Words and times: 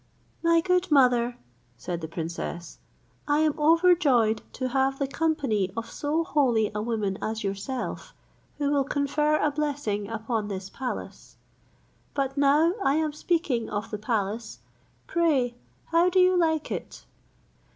"My 0.41 0.61
good 0.61 0.89
mother," 0.89 1.37
said 1.77 2.01
the 2.01 2.07
princess, 2.07 2.79
"I 3.27 3.41
am 3.41 3.53
overjoyed 3.59 4.41
to 4.53 4.69
have 4.69 4.97
the 4.97 5.05
company 5.05 5.71
of 5.77 5.91
so 5.91 6.23
holy 6.23 6.71
a 6.73 6.81
woman 6.81 7.19
as 7.21 7.43
yourself, 7.43 8.15
who 8.57 8.71
will 8.71 8.83
confer 8.83 9.35
a 9.37 9.51
blessing 9.51 10.09
upon 10.09 10.47
this 10.47 10.71
palace. 10.71 11.35
But 12.15 12.35
now 12.35 12.73
I 12.83 12.95
am 12.95 13.13
speaking 13.13 13.69
of 13.69 13.91
the 13.91 13.99
palace, 13.99 14.57
pray 15.05 15.53
how 15.91 16.09
do 16.09 16.17
you 16.17 16.35
like 16.35 16.71
it? 16.71 17.05